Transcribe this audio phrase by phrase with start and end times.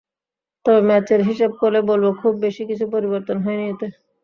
[0.65, 3.87] তবে ম্যাচের হিসেব করলে বলব, খুব বেশি কিছু পরিবর্তন হয়নি এতে।